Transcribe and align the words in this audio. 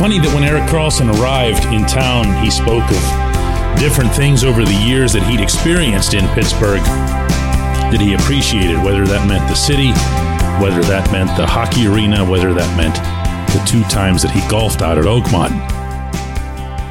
funny 0.00 0.18
that 0.18 0.32
when 0.32 0.42
Erik 0.42 0.62
Karlsson 0.62 1.12
arrived 1.20 1.66
in 1.74 1.84
town, 1.84 2.24
he 2.42 2.50
spoke 2.50 2.88
of 2.90 3.78
different 3.78 4.10
things 4.14 4.44
over 4.44 4.64
the 4.64 4.72
years 4.72 5.12
that 5.12 5.22
he'd 5.24 5.42
experienced 5.42 6.14
in 6.14 6.26
Pittsburgh 6.28 6.80
that 6.80 8.00
he 8.00 8.14
appreciated, 8.14 8.82
whether 8.82 9.06
that 9.06 9.28
meant 9.28 9.46
the 9.46 9.54
city, 9.54 9.88
whether 10.56 10.80
that 10.88 11.12
meant 11.12 11.28
the 11.36 11.46
hockey 11.46 11.86
arena, 11.86 12.24
whether 12.24 12.54
that 12.54 12.76
meant 12.78 12.94
the 13.52 13.62
two 13.70 13.82
times 13.90 14.22
that 14.22 14.30
he 14.30 14.40
golfed 14.48 14.80
out 14.80 14.96
at 14.96 15.04
Oakmont. 15.04 15.52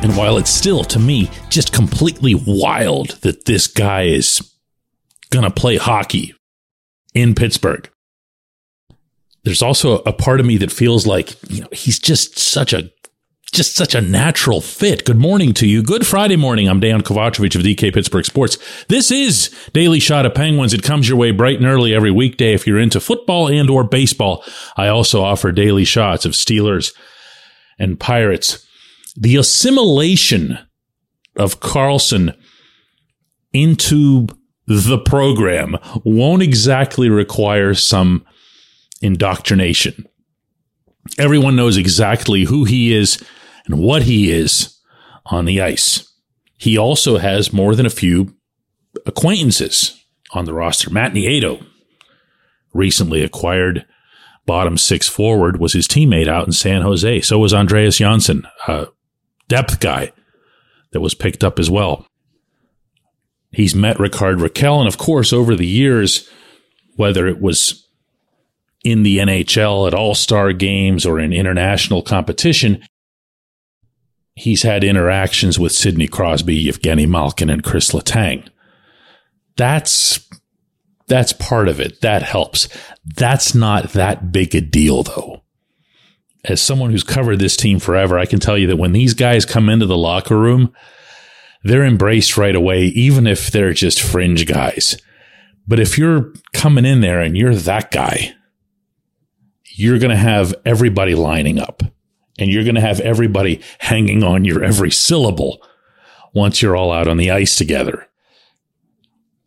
And 0.04 0.16
while 0.16 0.38
it's 0.38 0.52
still, 0.52 0.84
to 0.84 1.00
me, 1.00 1.32
just 1.50 1.74
completely 1.74 2.36
wild 2.36 3.18
that 3.22 3.46
this 3.46 3.66
guy 3.66 4.04
is 4.04 4.54
going 5.32 5.46
to 5.46 5.52
play 5.52 5.78
hockey 5.78 6.36
in 7.16 7.34
Pittsburgh, 7.34 7.90
there's 9.44 9.64
also 9.64 10.04
a 10.04 10.14
part 10.14 10.40
of 10.40 10.46
me 10.46 10.58
that 10.58 10.72
feels 10.72 11.08
like, 11.08 11.36
you 11.50 11.62
know, 11.62 11.70
he's 11.72 11.98
just 11.98 12.38
such 12.38 12.72
a 12.72 12.92
just 13.52 13.76
such 13.76 13.96
a 13.96 14.02
natural 14.02 14.62
fit. 14.62 15.06
Good 15.06 15.18
morning 15.18 15.54
to 15.56 15.68
you. 15.68 15.82
Good 15.82 16.06
Friday 16.06 16.36
morning. 16.36 16.68
I'm 16.68 16.80
Dejan 16.80 17.02
Kovacevic 17.02 17.56
of 17.56 17.64
DK 17.64 17.94
Pittsburgh 17.94 18.26
Sports. 18.26 18.58
This 18.88 19.12
is 19.12 19.50
Daily 19.74 20.00
Shot 20.00 20.26
of 20.26 20.36
Penguins. 20.36 20.74
It 20.74 20.84
comes 20.84 21.10
your 21.10 21.18
way 21.18 21.32
bright 21.32 21.58
and 21.58 21.66
early 21.66 21.94
every 21.94 22.12
weekday 22.12 22.54
if 22.54 22.68
you're 22.68 22.80
into 22.80 23.00
football 23.00 23.48
and 23.48 23.70
or 23.70 23.84
baseball. 23.84 24.44
I 24.78 24.88
also 24.88 25.24
offer 25.24 25.52
daily 25.52 25.84
shots 25.84 26.26
of 26.26 26.34
Steelers 26.34 26.94
and 27.80 28.00
Pirates. 28.00 28.66
The 29.16 29.36
assimilation 29.38 30.60
of 31.36 31.60
Karlsson 31.60 32.36
into 33.52 34.28
the 34.68 35.00
program 35.00 35.78
won't 36.04 36.44
exactly 36.44 37.10
require 37.10 37.74
some 37.74 38.26
indoctrination. 39.02 40.06
Everyone 41.18 41.56
knows 41.56 41.78
exactly 41.78 42.44
who 42.44 42.66
he 42.66 42.94
is 42.94 43.24
and 43.70 43.80
what 43.80 44.04
he 44.04 44.32
is 44.32 44.78
on 45.28 45.46
the 45.46 45.62
ice. 45.62 46.12
He 46.58 46.78
also 46.78 47.20
has 47.20 47.54
more 47.54 47.76
than 47.76 47.86
a 47.86 47.92
few 47.92 48.36
acquaintances 49.06 50.04
on 50.32 50.46
the 50.46 50.54
roster. 50.54 50.90
Matt 50.90 51.14
Nieto, 51.14 51.66
recently 52.74 53.24
acquired 53.24 53.86
bottom 54.46 54.78
six 54.78 55.08
forward, 55.08 55.60
was 55.60 55.74
his 55.74 55.88
teammate 55.88 56.28
out 56.28 56.48
in 56.48 56.52
San 56.52 56.82
Jose. 56.82 57.22
So 57.22 57.38
was 57.38 57.54
Andreas 57.54 57.98
Johnsson, 57.98 58.46
a 58.68 58.88
depth 59.48 59.80
guy 59.80 60.12
that 60.92 61.02
was 61.02 61.14
picked 61.14 61.44
up 61.44 61.60
as 61.60 61.70
well. 61.70 62.08
He's 63.52 63.76
met 63.76 64.00
Rickard 64.00 64.40
Rakell. 64.40 64.80
and 64.80 64.88
of 64.88 64.98
course, 64.98 65.32
over 65.32 65.56
the 65.56 65.68
years, 65.68 66.30
whether 66.96 67.28
it 67.28 67.40
was 67.40 67.88
in 68.84 69.04
the 69.04 69.20
NHL 69.20 69.88
at 69.88 69.94
all 69.94 70.16
star 70.16 70.54
games 70.54 71.06
or 71.06 71.20
in 71.20 71.34
international 71.34 72.02
competition, 72.02 72.84
he's 74.36 74.64
had 74.64 74.84
interactions 74.84 75.60
with 75.60 75.72
Sidney 75.72 76.08
Crosby, 76.08 76.66
Evgeny 76.66 77.08
Malkin, 77.08 77.50
and 77.50 77.64
Kris 77.64 77.92
Letang. 77.92 78.48
That's 79.58 80.28
that's 81.08 81.34
part 81.34 81.68
of 81.68 81.80
it. 81.80 82.02
That 82.02 82.24
helps. 82.24 82.70
That's 83.04 83.56
not 83.56 83.94
that 83.94 84.32
big 84.32 84.56
a 84.56 84.62
deal 84.62 85.04
though. 85.04 85.44
As 86.46 86.62
someone 86.62 86.92
who's 86.92 87.04
covered 87.04 87.40
this 87.40 87.58
team 87.58 87.80
forever, 87.80 88.18
I 88.18 88.26
can 88.26 88.40
tell 88.40 88.58
you 88.58 88.68
that 88.68 88.78
when 88.78 88.94
these 88.94 89.14
guys 89.14 89.46
come 89.46 89.68
into 89.68 89.86
the 89.86 89.98
locker 89.98 90.38
room, 90.38 90.74
they're 91.64 91.84
embraced 91.84 92.38
right 92.38 92.56
away, 92.56 92.84
even 92.86 93.28
if 93.28 93.52
they're 93.52 93.74
just 93.74 94.02
fringe 94.02 94.46
guys. 94.46 94.96
But 95.68 95.80
if 95.80 95.98
you're 95.98 96.34
coming 96.54 96.86
in 96.86 97.02
there 97.02 97.20
and 97.20 97.36
you're 97.36 97.56
that 97.56 97.92
guy, 97.92 98.34
you're 99.76 100.00
going 100.00 100.12
to 100.12 100.16
have 100.16 100.56
everybody 100.66 101.16
lining 101.16 101.60
up 101.60 101.84
and 102.40 102.50
you're 102.50 102.64
going 102.64 102.76
to 102.76 102.82
have 102.82 103.00
everybody 103.02 103.62
hanging 103.80 104.24
on 104.24 104.46
your 104.46 104.64
every 104.64 104.90
syllable 104.90 105.62
once 106.34 106.62
you're 106.62 106.76
all 106.76 106.92
out 106.92 107.08
on 107.08 107.18
the 107.18 107.30
ice 107.30 107.56
together. 107.56 108.08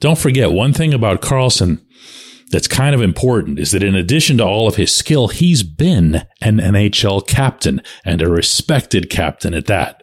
Don't 0.00 0.18
forget 0.18 0.52
one 0.52 0.72
thing 0.72 0.92
about 0.92 1.22
Karlsson 1.22 1.80
that's 2.50 2.68
kind 2.68 2.94
of 2.94 3.00
important 3.00 3.58
is 3.58 3.70
that 3.70 3.82
in 3.82 3.94
addition 3.94 4.36
to 4.36 4.44
all 4.44 4.68
of 4.68 4.76
his 4.76 4.94
skill, 4.94 5.28
he's 5.28 5.62
been 5.62 6.26
an 6.40 6.58
NHL 6.58 7.26
captain 7.26 7.80
and 8.04 8.20
a 8.20 8.30
respected 8.30 9.08
captain 9.08 9.54
at 9.54 9.66
that. 9.66 10.02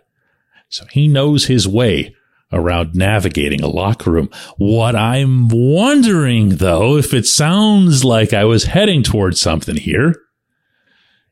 So 0.70 0.86
he 0.92 1.08
knows 1.08 1.46
his 1.46 1.68
way 1.68 2.16
around 2.52 2.96
navigating 2.96 3.62
a 3.62 3.68
locker 3.68 4.10
room. 4.10 4.30
What 4.58 4.96
I'm 4.96 5.48
wondering 5.50 6.58
though, 6.58 6.98
if 6.98 7.14
it 7.14 7.28
sounds 7.28 8.04
like 8.04 8.34
I 8.34 8.46
was 8.46 8.64
heading 8.64 9.04
towards 9.04 9.40
something 9.40 9.76
here, 9.76 10.16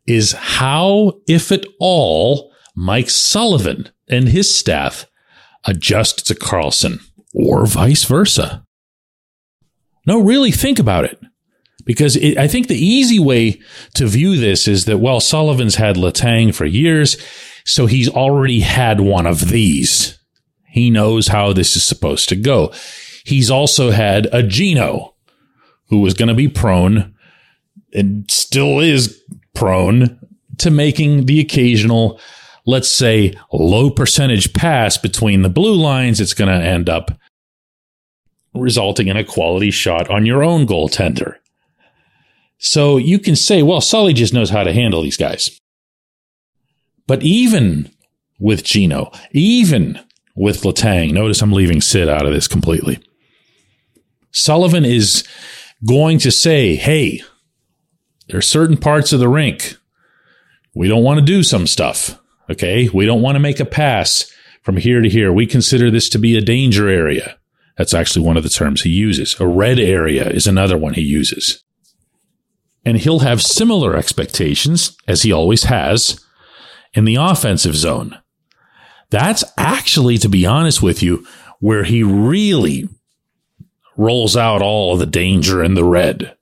is 0.07 0.31
how, 0.31 1.19
if 1.27 1.51
at 1.51 1.65
all, 1.79 2.51
Mike 2.75 3.09
Sullivan 3.09 3.89
and 4.09 4.29
his 4.29 4.55
staff 4.55 5.05
adjust 5.65 6.25
to 6.27 6.35
Karlsson 6.35 7.01
or 7.33 7.65
vice 7.65 8.05
versa. 8.05 8.65
No, 10.05 10.19
really 10.19 10.51
think 10.51 10.79
about 10.79 11.03
it. 11.03 11.19
Because 11.85 12.15
it, 12.17 12.37
I 12.37 12.47
think 12.47 12.67
the 12.67 12.75
easy 12.75 13.19
way 13.19 13.61
to 13.95 14.07
view 14.07 14.37
this 14.37 14.67
is 14.67 14.85
that, 14.85 14.97
well, 14.97 15.19
Sullivan's 15.19 15.75
had 15.75 15.95
Letang 15.95 16.53
for 16.53 16.65
years, 16.65 17.17
so 17.65 17.85
he's 17.85 18.09
already 18.09 18.61
had 18.61 18.99
one 18.99 19.25
of 19.25 19.49
these. 19.49 20.17
He 20.67 20.89
knows 20.89 21.29
how 21.29 21.53
this 21.53 21.75
is 21.75 21.83
supposed 21.83 22.29
to 22.29 22.35
go. 22.35 22.73
He's 23.25 23.49
also 23.49 23.91
had 23.91 24.27
a 24.31 24.43
Geno 24.43 25.15
who 25.89 25.99
was 25.99 26.13
going 26.13 26.27
to 26.27 26.33
be 26.33 26.47
prone 26.47 27.15
and 27.93 28.29
still 28.29 28.79
is 28.79 29.21
prone 29.57 30.19
to 30.59 30.69
making 30.69 31.25
the 31.25 31.39
occasional, 31.39 32.19
let's 32.65 32.89
say, 32.89 33.33
low 33.51 33.89
percentage 33.89 34.53
pass 34.53 34.97
between 34.97 35.41
the 35.41 35.49
blue 35.49 35.75
lines. 35.75 36.21
It's 36.21 36.33
going 36.33 36.49
to 36.49 36.65
end 36.65 36.89
up 36.89 37.11
resulting 38.53 39.07
in 39.07 39.17
a 39.17 39.23
quality 39.23 39.71
shot 39.71 40.09
on 40.09 40.25
your 40.25 40.43
own 40.43 40.65
goaltender. 40.67 41.35
So 42.59 42.97
you 42.97 43.19
can 43.19 43.35
say, 43.35 43.61
well, 43.63 43.81
Sully 43.81 44.13
just 44.13 44.33
knows 44.33 44.49
how 44.49 44.63
to 44.63 44.73
handle 44.73 45.01
these 45.01 45.17
guys. 45.17 45.59
But 47.05 47.23
even 47.23 47.91
with 48.39 48.63
Geno, 48.63 49.11
even 49.31 49.99
with 50.35 50.61
Letang, 50.61 51.13
notice 51.13 51.41
I'm 51.41 51.51
leaving 51.51 51.81
Sid 51.81 52.09
out 52.09 52.25
of 52.25 52.33
this 52.33 52.47
completely. 52.47 52.99
Sullivan 54.31 54.85
is 54.85 55.27
going 55.87 56.19
to 56.19 56.31
say, 56.31 56.75
hey, 56.75 57.21
there 58.27 58.37
are 58.37 58.41
certain 58.41 58.77
parts 58.77 59.13
of 59.13 59.19
the 59.19 59.29
rink 59.29 59.77
we 60.77 60.87
don't 60.87 61.03
want 61.03 61.19
to 61.19 61.25
do 61.25 61.41
some 61.41 61.65
stuff. 61.65 62.19
Okay. 62.51 62.87
We 62.89 63.07
don't 63.07 63.23
want 63.23 63.35
to 63.35 63.39
make 63.39 63.59
a 63.59 63.65
pass 63.65 64.31
from 64.61 64.77
here 64.77 65.01
to 65.01 65.09
here. 65.09 65.33
We 65.33 65.47
consider 65.47 65.89
this 65.89 66.07
to 66.09 66.19
be 66.19 66.37
a 66.37 66.41
danger 66.41 66.87
area. 66.87 67.39
That's 67.77 67.95
actually 67.95 68.25
one 68.25 68.37
of 68.37 68.43
the 68.43 68.49
terms 68.49 68.83
he 68.83 68.91
uses. 68.91 69.35
A 69.39 69.47
red 69.47 69.79
area 69.79 70.29
is 70.29 70.45
another 70.45 70.77
one 70.77 70.93
he 70.93 71.01
uses. 71.01 71.63
And 72.85 72.97
he'll 72.97 73.19
have 73.19 73.41
similar 73.41 73.95
expectations, 73.95 74.95
as 75.07 75.23
he 75.23 75.31
always 75.31 75.63
has, 75.63 76.23
in 76.93 77.05
the 77.05 77.15
offensive 77.15 77.75
zone. 77.75 78.15
That's 79.09 79.43
actually, 79.57 80.19
to 80.19 80.29
be 80.29 80.45
honest 80.45 80.81
with 80.81 81.01
you, 81.01 81.25
where 81.59 81.85
he 81.85 82.03
really 82.03 82.87
rolls 83.97 84.37
out 84.37 84.61
all 84.61 84.95
the 84.95 85.07
danger 85.07 85.63
in 85.63 85.73
the 85.73 85.83
red 85.83 86.36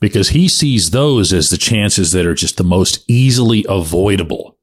because 0.00 0.30
he 0.30 0.48
sees 0.48 0.90
those 0.90 1.32
as 1.32 1.50
the 1.50 1.56
chances 1.56 2.12
that 2.12 2.26
are 2.26 2.34
just 2.34 2.56
the 2.56 2.64
most 2.64 3.04
easily 3.08 3.64
avoidable. 3.68 4.58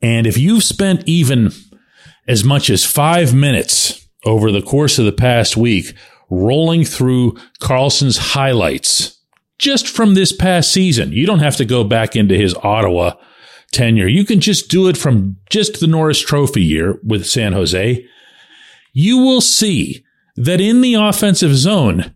And 0.00 0.26
if 0.26 0.38
you've 0.38 0.64
spent 0.64 1.02
even 1.06 1.50
as 2.28 2.44
much 2.44 2.70
as 2.70 2.84
five 2.84 3.34
minutes 3.34 4.06
over 4.24 4.50
the 4.50 4.62
course 4.62 4.98
of 4.98 5.04
the 5.04 5.12
past 5.12 5.56
week 5.56 5.94
rolling 6.30 6.84
through 6.84 7.32
Karlsson's 7.60 8.16
highlights 8.16 9.18
just 9.58 9.88
from 9.88 10.14
this 10.14 10.32
past 10.32 10.70
season, 10.70 11.12
you 11.12 11.26
don't 11.26 11.38
have 11.40 11.56
to 11.56 11.64
go 11.64 11.84
back 11.84 12.16
into 12.16 12.36
his 12.36 12.54
Ottawa 12.62 13.14
tenure. 13.72 14.08
You 14.08 14.24
can 14.24 14.40
just 14.40 14.70
do 14.70 14.88
it 14.88 14.96
from 14.96 15.36
just 15.50 15.80
the 15.80 15.86
Norris 15.86 16.20
Trophy 16.20 16.62
year 16.62 16.98
with 17.02 17.26
San 17.26 17.52
Jose. 17.52 18.06
You 18.92 19.18
will 19.18 19.40
see 19.40 20.04
that 20.36 20.60
in 20.60 20.80
the 20.80 20.94
offensive 20.94 21.54
zone, 21.56 22.14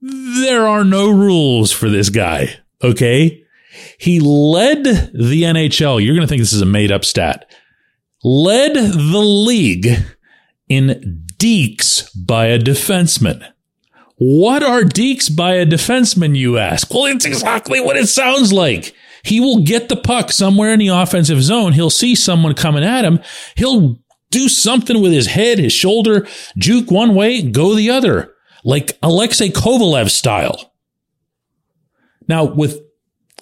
there 0.00 0.66
are 0.66 0.84
no 0.84 1.10
rules 1.10 1.72
for 1.72 1.88
this 1.88 2.10
guy. 2.10 2.56
Okay. 2.82 3.44
He 3.98 4.20
led 4.20 4.84
the 4.84 5.42
NHL. 5.42 6.04
You're 6.04 6.14
going 6.14 6.26
to 6.26 6.28
think 6.28 6.40
this 6.40 6.52
is 6.52 6.62
a 6.62 6.66
made 6.66 6.92
up 6.92 7.04
stat. 7.04 7.50
Led 8.22 8.74
the 8.74 9.18
league 9.18 9.88
in 10.68 11.24
dekes 11.36 12.10
by 12.16 12.46
a 12.46 12.58
defenseman. 12.58 13.44
What 14.16 14.64
are 14.64 14.82
dekes 14.82 15.34
by 15.34 15.54
a 15.54 15.66
defenseman, 15.66 16.36
you 16.36 16.58
ask? 16.58 16.92
Well, 16.92 17.06
it's 17.06 17.24
exactly 17.24 17.80
what 17.80 17.96
it 17.96 18.08
sounds 18.08 18.52
like. 18.52 18.94
He 19.22 19.38
will 19.40 19.62
get 19.62 19.88
the 19.88 19.96
puck 19.96 20.32
somewhere 20.32 20.72
in 20.72 20.80
the 20.80 20.88
offensive 20.88 21.42
zone. 21.42 21.72
He'll 21.72 21.90
see 21.90 22.14
someone 22.14 22.54
coming 22.54 22.82
at 22.82 23.04
him. 23.04 23.20
He'll 23.56 24.00
do 24.30 24.48
something 24.48 25.00
with 25.00 25.12
his 25.12 25.28
head, 25.28 25.58
his 25.58 25.72
shoulder, 25.72 26.26
juke 26.56 26.90
one 26.90 27.14
way, 27.14 27.42
go 27.42 27.74
the 27.74 27.90
other 27.90 28.34
like 28.64 28.98
Alexei 29.02 29.48
Kovalev 29.48 30.10
style. 30.10 30.72
Now, 32.28 32.44
with 32.44 32.80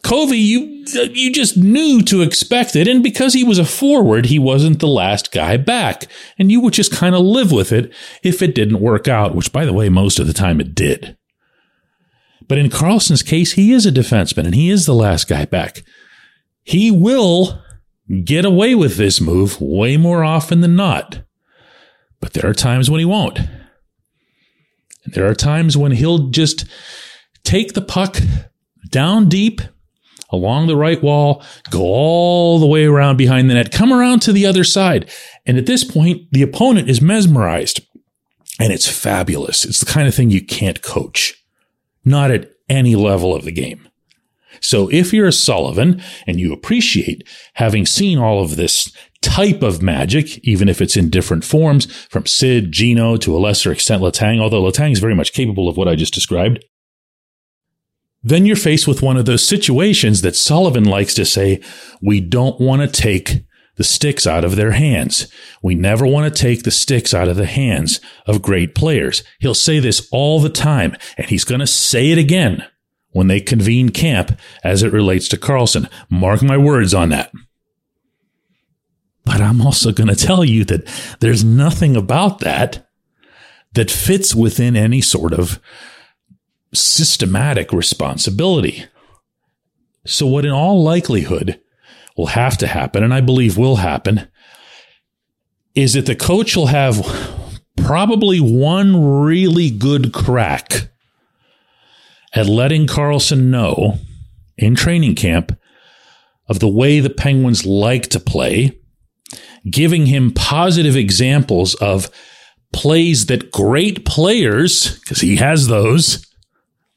Kovy, 0.03 0.39
you 0.39 0.85
you 1.13 1.33
just 1.33 1.57
knew 1.57 2.01
to 2.03 2.23
expect 2.23 2.77
it, 2.77 2.87
and 2.87 3.03
because 3.03 3.33
he 3.33 3.43
was 3.43 3.59
a 3.59 3.65
forward, 3.65 4.27
he 4.27 4.39
wasn't 4.39 4.79
the 4.79 4.87
last 4.87 5.33
guy 5.33 5.57
back, 5.57 6.07
and 6.39 6.53
you 6.53 6.61
would 6.61 6.75
just 6.75 6.93
kind 6.93 7.15
of 7.15 7.23
live 7.23 7.51
with 7.51 7.73
it 7.73 7.93
if 8.23 8.41
it 8.41 8.55
didn't 8.55 8.81
work 8.81 9.09
out. 9.09 9.35
Which, 9.35 9.53
by 9.53 9.65
the 9.65 9.73
way, 9.73 9.89
most 9.89 10.21
of 10.21 10.29
the 10.29 10.33
time 10.33 10.61
it 10.61 10.75
did. 10.75 11.17
But 12.47 12.59
in 12.59 12.71
Karlsson's 12.71 13.25
case, 13.25 13.53
he 13.53 13.73
is 13.73 13.87
a 13.87 13.91
defenseman, 13.91 14.45
and 14.45 14.55
he 14.55 14.71
is 14.71 14.87
the 14.87 14.95
last 14.95 15.29
guy 15.29 15.45
back. 15.45 15.83
He 16.63 16.93
will 16.93 17.61
get 18.25 18.45
away 18.45 18.77
with 18.77 18.97
this 18.97 19.21
move 19.21 19.61
way 19.61 19.97
more 19.97 20.23
often 20.23 20.61
than 20.61 20.77
not. 20.77 21.23
But 22.21 22.33
there 22.33 22.49
are 22.49 22.55
times 22.55 22.89
when 22.89 23.01
he 23.01 23.05
won't. 23.05 23.41
There 25.09 25.27
are 25.29 25.35
times 25.35 25.77
when 25.77 25.93
he'll 25.93 26.29
just 26.29 26.65
take 27.45 27.75
the 27.75 27.83
puck 27.83 28.19
down 28.91 29.29
deep 29.29 29.61
along 30.31 30.67
the 30.67 30.77
right 30.77 31.03
wall, 31.03 31.43
go 31.71 31.81
all 31.83 32.59
the 32.59 32.67
way 32.67 32.85
around 32.85 33.17
behind 33.17 33.49
the 33.49 33.55
net, 33.55 33.73
come 33.73 33.93
around 33.93 34.21
to 34.21 34.33
the 34.33 34.47
other 34.47 34.65
side. 34.65 35.11
And 35.45 35.57
at 35.57 35.67
this 35.67 35.85
point, 35.85 36.23
the 36.33 36.43
opponent 36.43 36.91
is 36.91 37.01
mesmerized. 37.01 37.81
And 38.59 38.73
it's 38.73 38.89
fabulous. 38.89 39.65
It's 39.65 39.81
the 39.81 39.87
kind 39.87 40.09
of 40.09 40.15
thing 40.15 40.31
you 40.31 40.45
can't 40.45 40.83
coach. 40.83 41.35
Not 42.05 42.31
at 42.31 42.53
any 42.69 42.97
level 42.97 43.35
of 43.35 43.45
the 43.45 43.53
game. 43.53 43.87
So 44.61 44.89
if 44.89 45.13
you're 45.13 45.27
a 45.27 45.33
Sullivan 45.33 46.03
and 46.27 46.41
you 46.41 46.53
appreciate 46.53 47.27
having 47.55 47.87
seen 47.87 48.19
all 48.19 48.43
of 48.43 48.57
this 48.57 48.93
type 49.23 49.63
of 49.63 49.83
magic, 49.83 50.39
even 50.47 50.69
if 50.69 50.81
it's 50.81 50.97
in 50.97 51.11
different 51.11 51.45
forms, 51.45 51.93
from 52.07 52.27
Sid, 52.27 52.73
Geno, 52.73 53.17
to 53.17 53.37
a 53.37 53.39
lesser 53.39 53.73
extent 53.73 54.03
Letang, 54.03 54.41
although 54.41 54.63
Letang 54.63 54.93
is 54.93 55.01
very 55.01 55.15
much 55.15 55.33
capable 55.33 55.69
of 55.69 55.77
what 55.77 55.89
I 55.89 55.97
just 55.97 56.15
described, 56.15 56.65
then 58.23 58.45
you're 58.45 58.57
faced 58.57 58.89
with 58.89 59.03
one 59.03 59.17
of 59.17 59.25
those 59.25 59.47
situations 59.47 60.23
that 60.23 60.37
Sullivan 60.37 60.85
likes 60.85 61.15
to 61.15 61.25
say, 61.25 61.61
we 62.03 62.21
don't 62.21 62.61
want 62.61 62.83
to 62.83 62.89
take 62.89 63.45
the 63.77 63.85
sticks 63.85 64.27
out 64.27 64.45
of 64.45 64.57
their 64.57 64.73
hands. 64.73 65.29
We 65.63 65.75
never 65.75 66.07
want 66.07 66.33
to 66.33 66.43
take 66.43 66.63
the 66.63 66.71
sticks 66.71 67.15
out 67.15 67.29
of 67.29 67.37
the 67.37 67.47
hands 67.47 68.01
of 68.27 68.43
great 68.43 68.75
players. 68.75 69.23
He'll 69.39 69.55
say 69.55 69.79
this 69.79 70.09
all 70.11 70.41
the 70.41 70.51
time, 70.51 70.97
and 71.17 71.29
he's 71.29 71.45
going 71.45 71.61
to 71.61 71.67
say 71.67 72.11
it 72.11 72.19
again 72.19 72.65
when 73.17 73.29
they 73.29 73.41
convene 73.41 73.89
camp 73.89 74.39
as 74.63 74.83
it 74.83 74.93
relates 74.93 75.27
to 75.27 75.39
Karlsson. 75.39 75.91
Mark 76.11 76.43
my 76.43 76.59
words 76.59 76.93
on 76.93 77.09
that. 77.09 77.33
But 79.25 79.41
I'm 79.41 79.63
also 79.63 79.91
going 79.91 80.09
to 80.09 80.15
tell 80.15 80.45
you 80.45 80.67
that 80.67 80.87
there's 81.21 81.43
nothing 81.43 81.97
about 81.97 82.41
that 82.41 82.87
that 83.73 83.91
fits 83.91 84.35
within 84.35 84.77
any 84.77 85.01
sort 85.01 85.33
of 85.33 85.59
systematic 86.75 87.73
responsibility. 87.73 88.85
So, 90.05 90.27
what 90.27 90.45
in 90.45 90.53
all 90.53 90.85
likelihood 90.85 91.59
will 92.19 92.27
have 92.27 92.59
to 92.59 92.67
happen, 92.67 93.03
and 93.03 93.15
I 93.15 93.23
believe 93.23 93.57
will 93.57 93.77
happen, 93.77 94.29
is 95.75 95.95
that 95.95 96.05
the 96.05 96.15
coach 96.15 96.55
will 96.55 96.67
have 96.67 97.01
probably 97.79 98.41
one 98.41 99.23
really 99.23 99.71
good 99.71 100.13
crack 100.13 100.91
at 102.37 102.47
letting 102.47 102.87
Karlsson 102.87 103.47
know 103.47 103.99
in 104.59 104.75
training 104.75 105.15
camp 105.15 105.59
of 106.49 106.61
the 106.61 106.69
way 106.69 107.01
the 107.01 107.11
Penguins 107.11 107.67
like 107.67 108.09
to 108.09 108.21
play, 108.21 108.79
giving 109.69 110.07
him 110.07 110.33
positive 110.33 110.97
examples 110.97 111.75
of 111.77 112.11
plays 112.73 113.27
that 113.27 113.51
great 113.51 114.05
players, 114.05 115.01
because 115.01 115.23
he 115.23 115.37
has 115.37 115.67
those, 115.67 116.25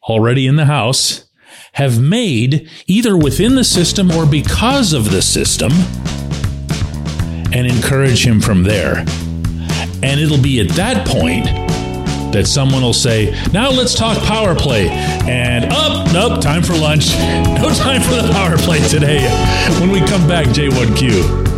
already 0.07 0.45
in 0.45 0.57
the 0.57 0.65
house 0.65 1.25
have 1.73 2.01
made 2.01 2.69
either 2.87 3.15
within 3.15 3.55
the 3.55 3.63
system 3.63 4.11
or 4.11 4.25
because 4.25 4.91
of 4.91 5.11
the 5.11 5.21
system 5.21 5.71
and 7.53 7.65
encourage 7.65 8.25
him 8.25 8.41
from 8.41 8.63
there. 8.63 8.97
And 10.01 10.19
it'll 10.19 10.41
be 10.41 10.59
at 10.59 10.69
that 10.69 11.07
point 11.07 11.47
that 12.31 12.47
someone 12.47 12.81
will 12.81 12.93
say, 12.93 13.31
Now 13.51 13.69
let's 13.69 13.93
talk 13.93 14.17
power 14.23 14.55
play. 14.55 14.89
And 14.89 15.65
up, 15.65 15.73
oh, 15.73 16.11
nope, 16.13 16.41
time 16.41 16.63
for 16.63 16.73
lunch. 16.73 17.09
No 17.59 17.73
time 17.73 18.01
for 18.01 18.15
the 18.15 18.31
power 18.31 18.57
play 18.57 18.79
today. 18.87 19.19
When 19.81 19.89
we 19.89 19.99
come 19.99 20.25
back, 20.29 20.45
J1Q. 20.47 21.49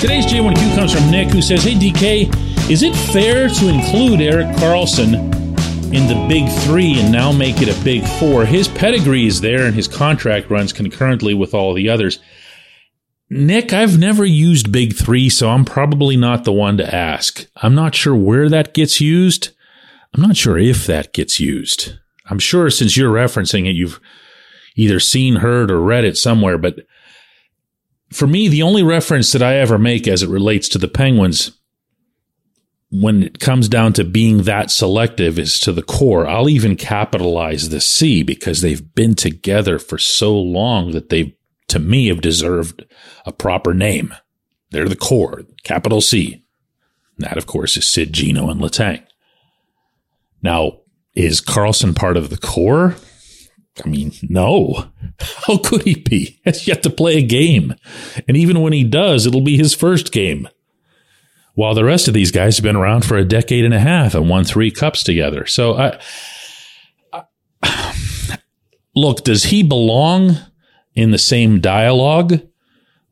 Today's 0.00 0.26
J1Q 0.26 0.74
comes 0.76 0.94
from 0.94 1.10
Nick, 1.10 1.30
who 1.30 1.42
says, 1.42 1.64
Hey, 1.64 1.74
DK, 1.74 2.70
is 2.70 2.84
it 2.84 2.94
fair 2.94 3.48
to 3.48 3.68
include 3.68 4.20
Erik 4.20 4.46
Karlsson 4.58 5.37
in 5.92 6.06
the 6.06 6.26
big 6.28 6.48
three 6.64 7.00
and 7.00 7.10
now 7.10 7.32
make 7.32 7.62
it 7.62 7.68
a 7.68 7.84
big 7.84 8.06
four? 8.18 8.44
His 8.44 8.68
pedigree 8.68 9.26
is 9.26 9.40
there 9.40 9.66
and 9.66 9.74
his 9.74 9.88
contract 9.88 10.50
runs 10.50 10.72
concurrently 10.72 11.34
with 11.34 11.54
all 11.54 11.74
the 11.74 11.88
others. 11.88 12.18
Nick, 13.30 13.72
I've 13.72 13.98
never 13.98 14.24
used 14.24 14.72
big 14.72 14.94
three, 14.94 15.28
so 15.28 15.50
I'm 15.50 15.64
probably 15.64 16.16
not 16.16 16.44
the 16.44 16.52
one 16.52 16.76
to 16.78 16.94
ask. 16.94 17.46
I'm 17.56 17.74
not 17.74 17.94
sure 17.94 18.16
where 18.16 18.48
that 18.48 18.74
gets 18.74 19.00
used. 19.00 19.50
I'm 20.14 20.22
not 20.22 20.36
sure 20.36 20.58
if 20.58 20.86
that 20.86 21.12
gets 21.12 21.38
used. 21.38 21.98
I'm 22.30 22.38
sure 22.38 22.70
since 22.70 22.96
you're 22.96 23.12
referencing 23.12 23.68
it, 23.68 23.74
you've 23.74 24.00
either 24.76 25.00
seen, 25.00 25.36
heard, 25.36 25.70
or 25.70 25.80
read 25.80 26.04
it 26.04 26.16
somewhere, 26.16 26.56
but 26.56 26.86
for 28.12 28.26
me, 28.26 28.48
the 28.48 28.62
only 28.62 28.82
reference 28.82 29.32
that 29.32 29.42
I 29.42 29.56
ever 29.56 29.78
make 29.78 30.08
as 30.08 30.22
it 30.22 30.30
relates 30.30 30.68
to 30.70 30.78
the 30.78 30.88
Penguins 30.88 31.57
when 32.90 33.22
it 33.22 33.38
comes 33.38 33.68
down 33.68 33.92
to 33.94 34.04
being 34.04 34.42
that 34.42 34.70
selective 34.70 35.38
is 35.38 35.58
to 35.60 35.72
the 35.72 35.82
core. 35.82 36.26
I'll 36.26 36.48
even 36.48 36.76
capitalize 36.76 37.68
the 37.68 37.80
C 37.80 38.22
because 38.22 38.60
they've 38.60 38.94
been 38.94 39.14
together 39.14 39.78
for 39.78 39.98
so 39.98 40.38
long 40.38 40.92
that 40.92 41.10
they, 41.10 41.36
to 41.68 41.78
me, 41.78 42.08
have 42.08 42.22
deserved 42.22 42.84
a 43.26 43.32
proper 43.32 43.74
name. 43.74 44.14
They're 44.70 44.88
the 44.88 44.96
core, 44.96 45.42
capital 45.64 46.00
C. 46.00 46.44
that, 47.18 47.36
of 47.36 47.46
course, 47.46 47.76
is 47.76 47.86
Sid, 47.86 48.12
Geno, 48.12 48.48
and 48.48 48.60
Letang. 48.60 49.02
Now, 50.42 50.80
is 51.14 51.40
Karlsson 51.40 51.94
part 51.94 52.16
of 52.16 52.30
the 52.30 52.38
core? 52.38 52.96
I 53.84 53.88
mean, 53.88 54.12
no. 54.22 54.90
How 55.46 55.58
could 55.58 55.82
he 55.82 55.94
be? 55.94 56.40
Has 56.44 56.66
yet 56.66 56.82
to 56.84 56.90
play 56.90 57.18
a 57.18 57.22
game. 57.22 57.74
And 58.26 58.36
even 58.36 58.60
when 58.60 58.72
he 58.72 58.84
does, 58.84 59.26
it'll 59.26 59.40
be 59.40 59.56
his 59.56 59.74
first 59.74 60.12
game. 60.12 60.48
While 61.58 61.74
the 61.74 61.82
rest 61.82 62.06
of 62.06 62.14
these 62.14 62.30
guys 62.30 62.56
have 62.56 62.62
been 62.62 62.76
around 62.76 63.04
for 63.04 63.16
a 63.16 63.24
decade 63.24 63.64
and 63.64 63.74
a 63.74 63.80
half 63.80 64.14
and 64.14 64.28
won 64.28 64.44
three 64.44 64.70
cups 64.70 65.02
together. 65.02 65.44
So 65.44 65.74
I, 65.74 65.98
I 67.12 68.38
look, 68.94 69.24
does 69.24 69.42
he 69.46 69.64
belong 69.64 70.36
in 70.94 71.10
the 71.10 71.18
same 71.18 71.58
dialogue 71.58 72.42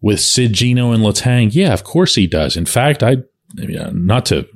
with 0.00 0.20
Sid 0.20 0.52
Geno 0.52 0.92
and 0.92 1.02
Letang? 1.02 1.52
Yeah, 1.52 1.72
of 1.72 1.82
course 1.82 2.14
he 2.14 2.28
does. 2.28 2.56
In 2.56 2.66
fact, 2.66 3.02
I 3.02 3.16
not 3.52 4.26
to 4.26 4.46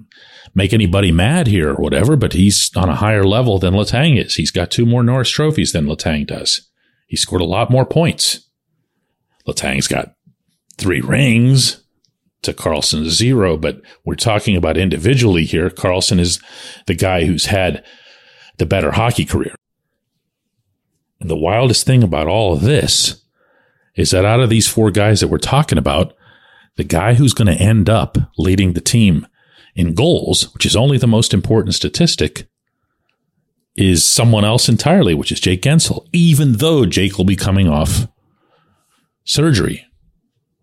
make 0.55 0.73
anybody 0.73 1.11
mad 1.11 1.49
here 1.49 1.71
or 1.71 1.83
whatever, 1.83 2.15
but 2.15 2.35
he's 2.35 2.71
on 2.77 2.89
a 2.89 2.95
higher 2.95 3.25
level 3.25 3.59
than 3.59 3.75
Letang 3.75 4.25
is. 4.25 4.37
He's 4.37 4.53
got 4.53 4.71
two 4.71 4.87
more 4.87 5.03
Norris 5.03 5.31
trophies 5.31 5.73
than 5.73 5.87
Letang 5.87 6.29
does. 6.29 6.71
He 7.09 7.17
scored 7.17 7.43
a 7.43 7.45
lot 7.45 7.73
more 7.73 7.85
points. 7.85 8.49
Letang's 9.49 9.89
got 9.89 10.15
three 10.79 11.01
rings 11.01 11.83
to 12.43 12.53
Karlsson's 12.53 13.15
zero, 13.15 13.57
but 13.57 13.81
we're 14.05 14.15
talking 14.15 14.57
about 14.57 14.77
individually 14.77 15.45
here. 15.45 15.71
Karlsson 15.71 16.19
is 16.19 16.41
the 16.87 16.95
guy 16.95 17.25
who's 17.25 17.47
had 17.47 17.85
the 18.59 18.67
better 18.67 18.93
hockey 18.93 19.25
career. 19.25 19.55
And 21.21 21.29
the 21.29 21.37
wildest 21.37 21.85
thing 21.85 22.03
about 22.03 22.29
all 22.29 22.53
of 22.53 22.63
this 22.63 23.23
is 23.95 24.11
that 24.11 24.25
out 24.25 24.41
of 24.41 24.49
these 24.49 24.69
four 24.69 24.91
guys 24.91 25.21
that 25.21 25.29
we're 25.29 25.39
talking 25.39 25.79
about, 25.79 26.15
the 26.77 26.85
guy 26.85 27.15
who's 27.15 27.35
going 27.35 27.49
to 27.49 27.63
end 27.63 27.91
up 27.91 28.17
leading 28.39 28.73
the 28.73 28.81
team 28.81 29.27
in 29.75 29.95
goals, 29.95 30.53
which 30.55 30.65
is 30.65 30.77
only 30.77 30.97
the 30.97 31.07
most 31.07 31.35
important 31.35 31.75
statistic, 31.75 32.47
is 33.77 34.05
someone 34.05 34.45
else 34.45 34.69
entirely, 34.69 35.15
which 35.15 35.31
is 35.31 35.41
Jake 35.41 35.63
Guentzel, 35.63 36.07
even 36.13 36.53
though 36.53 36.87
Jake 36.87 37.19
will 37.19 37.25
be 37.25 37.37
coming 37.37 37.69
off 37.69 38.09
surgery. 39.25 39.85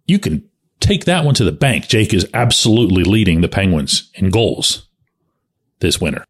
You 0.06 0.20
can 0.20 0.50
take 0.88 1.06
that 1.06 1.26
one 1.26 1.36
to 1.36 1.44
the 1.44 1.52
bank. 1.52 1.88
Jake 1.88 2.14
is 2.14 2.28
absolutely 2.34 3.04
leading 3.04 3.42
the 3.42 3.48
Penguins 3.48 4.10
in 4.16 4.30
goals 4.30 4.88
this 5.80 6.00
winter. 6.00 6.24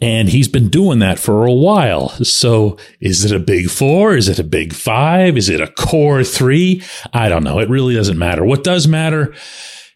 And 0.00 0.28
he's 0.28 0.48
been 0.48 0.68
doing 0.68 1.00
that 1.00 1.18
for 1.18 1.44
a 1.44 1.52
while. 1.52 2.10
So 2.24 2.76
is 3.00 3.24
it 3.24 3.32
a 3.32 3.40
big 3.40 3.68
four? 3.68 4.16
Is 4.16 4.28
it 4.28 4.38
a 4.38 4.44
big 4.44 4.72
five? 4.72 5.36
Is 5.36 5.48
it 5.48 5.60
a 5.60 5.66
core 5.66 6.22
three? 6.22 6.82
I 7.12 7.28
don't 7.28 7.42
know. 7.42 7.58
It 7.58 7.68
really 7.68 7.94
doesn't 7.94 8.18
matter. 8.18 8.44
What 8.44 8.62
does 8.62 8.86
matter 8.86 9.34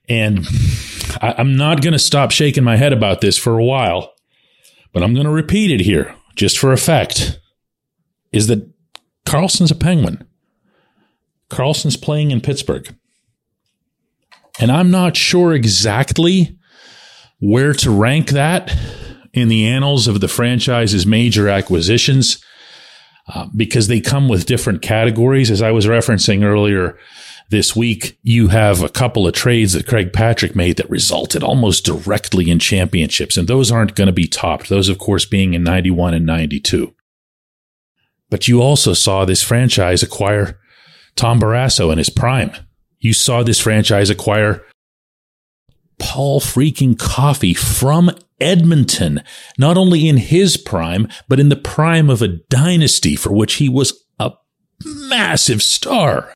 and 0.08 0.46
I, 1.20 1.34
am 1.38 1.56
not 1.56 1.80
going 1.82 1.92
to 1.92 1.98
stop 1.98 2.32
shaking 2.32 2.64
my 2.64 2.76
head 2.76 2.92
about 2.92 3.20
this 3.20 3.38
for 3.38 3.58
a 3.58 3.64
while, 3.64 4.12
but 4.92 5.02
I'm 5.02 5.14
going 5.14 5.26
to 5.26 5.32
repeat 5.32 5.70
it 5.70 5.80
here 5.80 6.14
just 6.34 6.58
for 6.58 6.72
effect 6.72 7.38
is 8.32 8.48
that 8.48 8.68
Karlsson's 9.26 9.70
a 9.70 9.76
penguin. 9.76 10.26
Karlsson's 11.52 11.96
playing 11.96 12.30
in 12.30 12.40
Pittsburgh. 12.40 12.92
And 14.58 14.70
I'm 14.70 14.90
not 14.90 15.16
sure 15.16 15.52
exactly 15.52 16.58
where 17.40 17.72
to 17.74 17.90
rank 17.90 18.30
that 18.30 18.76
in 19.32 19.48
the 19.48 19.66
annals 19.66 20.08
of 20.08 20.20
the 20.20 20.28
franchise's 20.28 21.06
major 21.06 21.48
acquisitions 21.48 22.42
uh, 23.28 23.46
because 23.54 23.88
they 23.88 24.00
come 24.00 24.28
with 24.28 24.46
different 24.46 24.82
categories. 24.82 25.50
As 25.50 25.62
I 25.62 25.70
was 25.70 25.86
referencing 25.86 26.44
earlier 26.44 26.98
this 27.50 27.76
week, 27.76 28.18
you 28.22 28.48
have 28.48 28.82
a 28.82 28.88
couple 28.88 29.26
of 29.26 29.34
trades 29.34 29.72
that 29.72 29.86
Craig 29.86 30.12
Patrick 30.12 30.56
made 30.56 30.76
that 30.76 30.90
resulted 30.90 31.42
almost 31.42 31.84
directly 31.84 32.50
in 32.50 32.58
championships, 32.58 33.36
and 33.36 33.48
those 33.48 33.70
aren't 33.70 33.94
going 33.94 34.06
to 34.06 34.12
be 34.12 34.26
topped. 34.26 34.68
Those, 34.68 34.88
of 34.88 34.98
course, 34.98 35.24
being 35.24 35.54
in 35.54 35.62
91 35.62 36.14
and 36.14 36.26
92. 36.26 36.94
But 38.30 38.48
you 38.48 38.62
also 38.62 38.94
saw 38.94 39.24
this 39.24 39.42
franchise 39.42 40.02
acquire 40.02 40.58
Tom 41.16 41.40
Barrasso 41.40 41.92
in 41.92 41.98
his 41.98 42.10
prime. 42.10 42.52
You 43.00 43.12
saw 43.12 43.42
this 43.42 43.60
franchise 43.60 44.10
acquire 44.10 44.64
Paul 45.98 46.40
freaking 46.40 46.98
Coffey 46.98 47.54
from 47.54 48.10
Edmonton, 48.40 49.22
not 49.58 49.76
only 49.76 50.08
in 50.08 50.16
his 50.16 50.56
prime, 50.56 51.08
but 51.28 51.38
in 51.38 51.48
the 51.48 51.56
prime 51.56 52.10
of 52.10 52.22
a 52.22 52.28
dynasty 52.28 53.16
for 53.16 53.32
which 53.32 53.54
he 53.54 53.68
was 53.68 54.04
a 54.18 54.32
massive 54.84 55.62
star. 55.62 56.32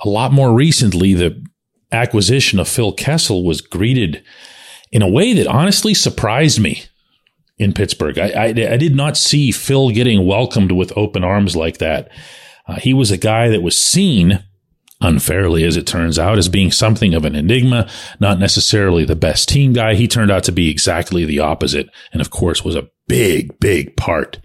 A 0.00 0.08
lot 0.08 0.32
more 0.32 0.54
recently, 0.54 1.14
the 1.14 1.44
acquisition 1.92 2.58
of 2.58 2.68
Phil 2.68 2.92
Kessel 2.92 3.44
was 3.44 3.60
greeted 3.60 4.22
in 4.92 5.02
a 5.02 5.08
way 5.08 5.32
that 5.34 5.46
honestly 5.46 5.94
surprised 5.94 6.60
me 6.60 6.84
in 7.58 7.72
Pittsburgh. 7.72 8.18
I, 8.18 8.28
I, 8.30 8.44
I 8.46 8.76
did 8.76 8.94
not 8.94 9.16
see 9.16 9.52
Phil 9.52 9.90
getting 9.90 10.26
welcomed 10.26 10.72
with 10.72 10.96
open 10.96 11.24
arms 11.24 11.54
like 11.54 11.78
that. 11.78 12.10
Uh, 12.70 12.76
he 12.76 12.94
was 12.94 13.10
a 13.10 13.16
guy 13.16 13.48
that 13.48 13.62
was 13.62 13.76
seen 13.76 14.44
unfairly 15.00 15.64
as 15.64 15.76
it 15.76 15.86
turns 15.86 16.18
out, 16.18 16.38
as 16.38 16.48
being 16.48 16.70
something 16.70 17.14
of 17.14 17.24
an 17.24 17.34
enigma, 17.34 17.88
not 18.20 18.38
necessarily 18.38 19.04
the 19.04 19.16
best 19.16 19.48
team 19.48 19.72
guy. 19.72 19.94
He 19.94 20.06
turned 20.06 20.30
out 20.30 20.44
to 20.44 20.52
be 20.52 20.70
exactly 20.70 21.24
the 21.24 21.40
opposite. 21.40 21.88
And 22.12 22.20
of 22.20 22.30
course 22.30 22.64
was 22.64 22.76
a 22.76 22.88
big, 23.08 23.58
big 23.58 23.96
part 23.96 24.38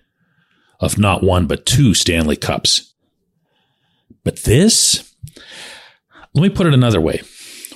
of 0.79 0.97
not 0.97 1.21
one, 1.21 1.45
but 1.45 1.67
two 1.67 1.93
Stanley 1.93 2.35
Cups. 2.35 2.93
But 4.23 4.37
this, 4.37 5.15
let 6.33 6.41
me 6.41 6.49
put 6.49 6.65
it 6.65 6.73
another 6.73 7.01
way. 7.01 7.21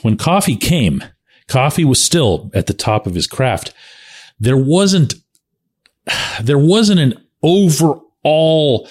When 0.01 0.18
Coffey 0.18 0.56
came, 0.56 1.03
Coffey 1.48 1.86
was 1.86 2.01
still 2.01 2.50
at 2.56 2.65
the 2.65 2.74
top 2.74 3.06
of 3.06 3.13
his 3.13 3.27
craft. 3.27 3.72
There 4.39 4.58
wasn't, 4.58 5.13
there 6.41 6.58
wasn't 6.58 7.01
an 7.01 7.24
overall 7.44 8.89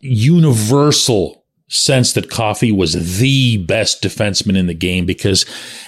universal 0.00 1.44
sense 1.68 2.12
that 2.12 2.30
Coffey 2.30 2.70
was 2.70 3.18
the 3.18 3.56
best 3.58 4.02
defenseman 4.02 4.56
in 4.56 4.66
the 4.66 4.74
game 4.74 5.04
because 5.04 5.44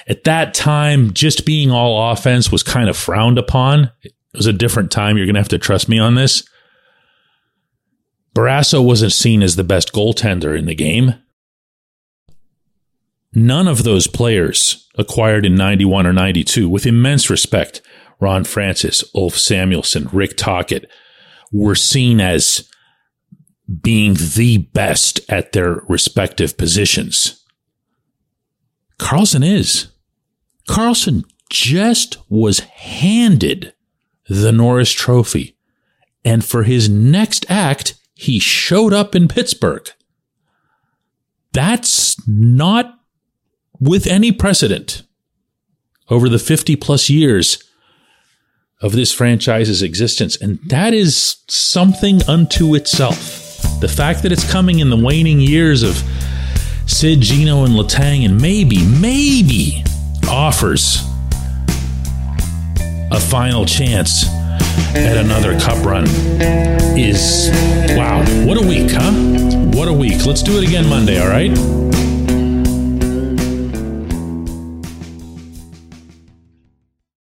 at 0.08 0.24
that 0.24 0.54
time, 0.54 1.12
just 1.12 1.46
being 1.46 1.70
all 1.70 2.10
offense 2.10 2.50
was 2.50 2.62
kind 2.62 2.88
of 2.88 2.96
frowned 2.96 3.38
upon. 3.38 3.92
It 4.02 4.12
was 4.34 4.46
a 4.46 4.52
different 4.52 4.90
time. 4.90 5.16
You're 5.16 5.26
going 5.26 5.34
to 5.34 5.40
have 5.40 5.48
to 5.48 5.58
trust 5.58 5.88
me 5.88 5.98
on 5.98 6.14
this. 6.14 6.48
Barrasso 8.34 8.84
wasn't 8.84 9.12
seen 9.12 9.42
as 9.42 9.56
the 9.56 9.64
best 9.64 9.92
goaltender 9.92 10.56
in 10.56 10.66
the 10.66 10.74
game. 10.74 11.14
None 13.34 13.68
of 13.68 13.84
those 13.84 14.06
players 14.06 14.88
acquired 14.96 15.44
in 15.44 15.54
91 15.54 16.06
or 16.06 16.12
92, 16.12 16.68
with 16.68 16.86
immense 16.86 17.30
respect, 17.30 17.82
Ron 18.20 18.44
Francis, 18.44 19.04
Ulf 19.14 19.34
Samuelsson, 19.34 20.08
Rick 20.12 20.36
Tocchet, 20.36 20.90
were 21.52 21.74
seen 21.74 22.20
as 22.20 22.68
being 23.82 24.14
the 24.14 24.58
best 24.72 25.20
at 25.28 25.52
their 25.52 25.82
respective 25.88 26.56
positions. 26.56 27.44
Karlsson 28.98 29.44
is. 29.44 29.88
Karlsson 30.68 31.24
just 31.50 32.18
was 32.28 32.60
handed 32.60 33.74
the 34.28 34.52
Norris 34.52 34.92
Trophy. 34.92 35.56
And 36.24 36.44
for 36.44 36.64
his 36.64 36.88
next 36.88 37.46
act, 37.48 37.94
he 38.14 38.38
showed 38.38 38.92
up 38.92 39.14
in 39.14 39.28
Pittsburgh. 39.28 39.88
That's 41.52 42.16
not 42.28 42.98
with 43.80 44.06
any 44.06 44.32
precedent 44.32 45.02
over 46.10 46.28
the 46.28 46.38
50 46.38 46.76
plus 46.76 47.08
years 47.08 47.62
of 48.80 48.92
this 48.92 49.12
franchise's 49.12 49.82
existence. 49.82 50.36
And 50.36 50.58
that 50.68 50.92
is 50.92 51.36
something 51.48 52.22
unto 52.28 52.74
itself. 52.74 53.47
The 53.80 53.88
fact 53.88 54.22
that 54.24 54.32
it's 54.32 54.50
coming 54.50 54.80
in 54.80 54.90
the 54.90 54.96
waning 54.96 55.40
years 55.40 55.82
of 55.82 56.02
Sid, 56.86 57.20
Geno, 57.20 57.64
and 57.64 57.74
Letang, 57.74 58.24
and 58.24 58.40
maybe, 58.40 58.84
maybe 58.84 59.84
offers 60.28 61.04
a 63.10 63.20
final 63.20 63.64
chance 63.64 64.26
at 64.94 65.16
another 65.16 65.58
cup 65.60 65.84
run 65.84 66.06
is 66.98 67.50
wow. 67.96 68.24
What 68.44 68.62
a 68.62 68.66
week, 68.66 68.90
huh? 68.90 69.12
What 69.72 69.88
a 69.88 69.92
week. 69.92 70.26
Let's 70.26 70.42
do 70.42 70.58
it 70.58 70.66
again 70.66 70.88
Monday, 70.88 71.20
all 71.20 71.28
right? 71.28 71.87